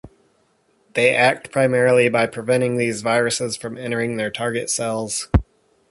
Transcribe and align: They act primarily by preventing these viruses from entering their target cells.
They 0.95 1.13
act 1.15 1.51
primarily 1.51 2.09
by 2.09 2.25
preventing 2.25 2.77
these 2.77 3.03
viruses 3.03 3.55
from 3.55 3.77
entering 3.77 4.17
their 4.17 4.31
target 4.31 4.67
cells. 4.71 5.29